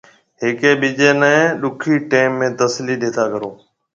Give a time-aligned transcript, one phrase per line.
[0.41, 3.51] هيَڪيَ ٻِيجي نَي ڏُکي ٽيم ۾ تسلِي ڏيتا ڪرو۔